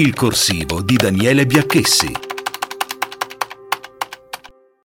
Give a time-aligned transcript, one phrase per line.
[0.00, 2.10] Il corsivo di Daniele Biacchessi.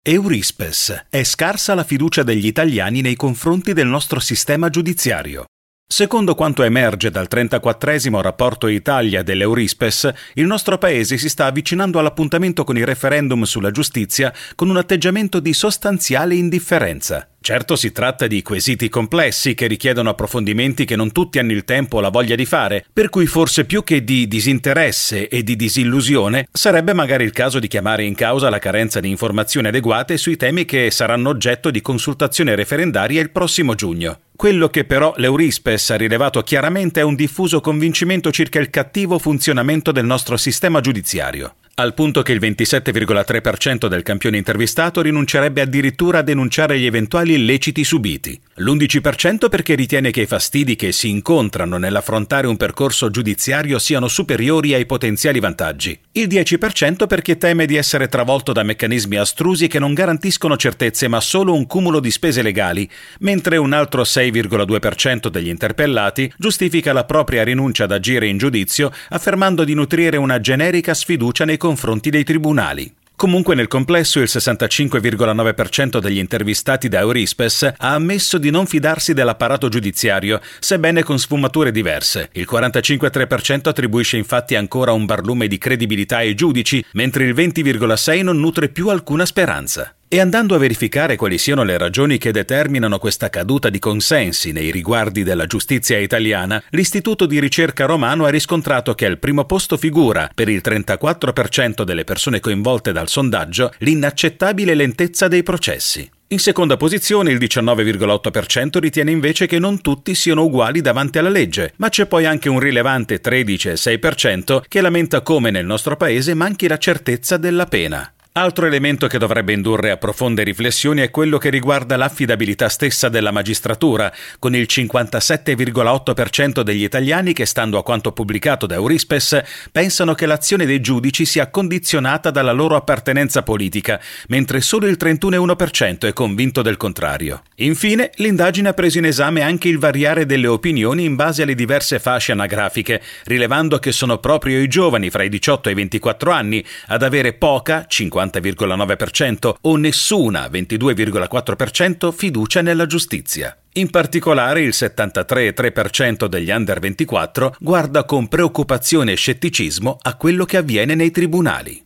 [0.04, 1.08] Eurispes.
[1.10, 5.46] È scarsa la fiducia degli italiani nei confronti del nostro sistema giudiziario.
[5.92, 12.64] Secondo quanto emerge dal 34 rapporto Italia dell'Eurispes, il nostro paese si sta avvicinando all'appuntamento
[12.64, 17.28] con il referendum sulla giustizia con un atteggiamento di sostanziale indifferenza.
[17.42, 21.98] Certo si tratta di quesiti complessi che richiedono approfondimenti che non tutti hanno il tempo
[21.98, 26.48] o la voglia di fare, per cui forse più che di disinteresse e di disillusione
[26.52, 30.66] sarebbe magari il caso di chiamare in causa la carenza di informazioni adeguate sui temi
[30.66, 34.20] che saranno oggetto di consultazione referendaria il prossimo giugno.
[34.36, 39.92] Quello che però l'Eurispes ha rilevato chiaramente è un diffuso convincimento circa il cattivo funzionamento
[39.92, 46.22] del nostro sistema giudiziario al punto che il 27,3% del campione intervistato rinuncerebbe addirittura a
[46.24, 52.48] denunciare gli eventuali illeciti subiti, l'11% perché ritiene che i fastidi che si incontrano nell'affrontare
[52.48, 58.52] un percorso giudiziario siano superiori ai potenziali vantaggi, il 10% perché teme di essere travolto
[58.52, 63.56] da meccanismi astrusi che non garantiscono certezze ma solo un cumulo di spese legali, mentre
[63.56, 69.74] un altro 6,2% degli interpellati giustifica la propria rinuncia ad agire in giudizio affermando di
[69.74, 72.92] nutrire una generica sfiducia nei confronti confronti dei tribunali.
[73.16, 79.70] Comunque nel complesso il 65,9% degli intervistati da Eurispes ha ammesso di non fidarsi dell'apparato
[79.70, 82.30] giudiziario, sebbene con sfumature diverse.
[82.32, 88.40] Il 45,3% attribuisce infatti ancora un barlume di credibilità ai giudici, mentre il 20,6% non
[88.40, 89.94] nutre più alcuna speranza.
[90.12, 94.72] E andando a verificare quali siano le ragioni che determinano questa caduta di consensi nei
[94.72, 100.28] riguardi della giustizia italiana, l'Istituto di ricerca romano ha riscontrato che al primo posto figura,
[100.34, 106.10] per il 34% delle persone coinvolte dal sondaggio, l'inaccettabile lentezza dei processi.
[106.30, 111.74] In seconda posizione il 19,8% ritiene invece che non tutti siano uguali davanti alla legge,
[111.76, 116.78] ma c'è poi anche un rilevante 13,6% che lamenta come nel nostro paese manchi la
[116.80, 118.12] certezza della pena.
[118.34, 123.32] Altro elemento che dovrebbe indurre a profonde riflessioni è quello che riguarda l'affidabilità stessa della
[123.32, 129.42] magistratura, con il 57,8% degli italiani che, stando a quanto pubblicato da Eurispes,
[129.72, 136.08] pensano che l'azione dei giudici sia condizionata dalla loro appartenenza politica, mentre solo il 31,1%
[136.08, 137.42] è convinto del contrario.
[137.56, 141.98] Infine, l'indagine ha preso in esame anche il variare delle opinioni in base alle diverse
[141.98, 146.64] fasce anagrafiche, rilevando che sono proprio i giovani fra i 18 e i 24 anni
[146.86, 153.58] ad avere poca, 50 50,9% o nessuna 22,4% fiducia nella giustizia.
[153.74, 160.58] In particolare il 73,3% degli under 24 guarda con preoccupazione e scetticismo a quello che
[160.58, 161.84] avviene nei tribunali.